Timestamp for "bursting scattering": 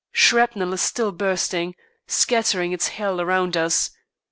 1.11-2.71